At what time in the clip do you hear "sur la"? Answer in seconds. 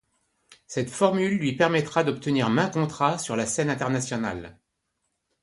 3.19-3.45